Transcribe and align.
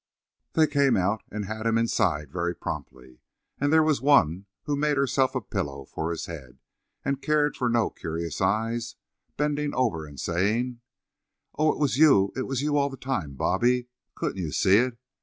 They 0.53 0.65
came 0.65 0.97
out 0.97 1.21
and 1.29 1.45
had 1.45 1.67
him 1.67 1.77
inside 1.77 2.31
very 2.31 2.55
promptly. 2.55 3.19
And 3.59 3.71
there 3.71 3.83
was 3.83 4.01
one 4.01 4.47
who 4.63 4.75
made 4.75 4.97
herself 4.97 5.35
a 5.35 5.41
pillow 5.41 5.85
for 5.85 6.09
his 6.09 6.25
head, 6.25 6.57
and 7.05 7.21
cared 7.21 7.55
for 7.55 7.69
no 7.69 7.91
curious 7.91 8.41
eyes, 8.41 8.95
bending 9.37 9.75
over 9.75 10.07
and 10.07 10.19
saying, 10.19 10.81
"Oh, 11.55 11.71
it 11.71 11.77
was 11.77 11.99
you; 11.99 12.33
it 12.35 12.47
was 12.47 12.63
you 12.63 12.77
all 12.77 12.89
the 12.89 12.97
time, 12.97 13.33
Bobby! 13.35 13.89
Couldn't 14.15 14.37
you 14.41 14.51
see 14.51 14.77
it? 14.77 14.97